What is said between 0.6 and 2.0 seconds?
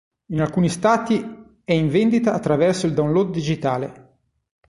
stati è in